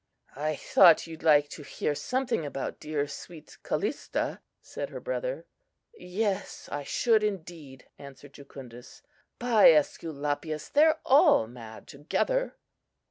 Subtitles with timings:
[0.39, 5.45] "I thought you'd like to hear something about dear, sweet Callista," said her brother.
[5.95, 9.03] "Yes, I should indeed!" answered Jucundus.
[9.37, 10.69] "By Esculapius!
[10.69, 12.55] they're all mad together!"